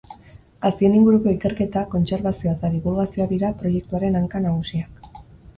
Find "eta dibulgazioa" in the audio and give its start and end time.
2.57-3.29